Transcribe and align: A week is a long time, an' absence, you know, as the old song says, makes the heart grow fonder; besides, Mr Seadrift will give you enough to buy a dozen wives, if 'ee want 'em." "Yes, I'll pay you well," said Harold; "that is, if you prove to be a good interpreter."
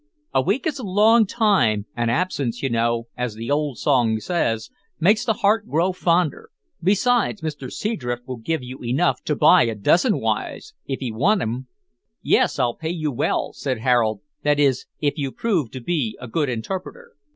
A 0.33 0.41
week 0.41 0.65
is 0.65 0.79
a 0.79 0.83
long 0.83 1.27
time, 1.27 1.85
an' 1.95 2.09
absence, 2.09 2.63
you 2.63 2.71
know, 2.71 3.05
as 3.15 3.35
the 3.35 3.51
old 3.51 3.77
song 3.77 4.19
says, 4.19 4.71
makes 4.99 5.23
the 5.23 5.33
heart 5.33 5.67
grow 5.69 5.91
fonder; 5.93 6.49
besides, 6.81 7.41
Mr 7.43 7.71
Seadrift 7.71 8.27
will 8.27 8.37
give 8.37 8.63
you 8.63 8.83
enough 8.83 9.21
to 9.25 9.35
buy 9.35 9.61
a 9.61 9.75
dozen 9.75 10.19
wives, 10.19 10.73
if 10.87 11.03
'ee 11.03 11.11
want 11.11 11.43
'em." 11.43 11.67
"Yes, 12.23 12.57
I'll 12.57 12.73
pay 12.73 12.89
you 12.89 13.11
well," 13.11 13.53
said 13.53 13.77
Harold; 13.81 14.21
"that 14.41 14.59
is, 14.59 14.87
if 15.01 15.19
you 15.19 15.31
prove 15.31 15.69
to 15.69 15.79
be 15.79 16.17
a 16.19 16.27
good 16.27 16.49
interpreter." 16.49 17.11